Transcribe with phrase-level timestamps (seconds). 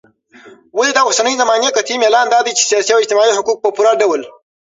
[0.77, 4.21] ولي داوسنۍ زماني قطعي ميلان دادى چې سياسي او اجتماعي حقوق په پوره ډول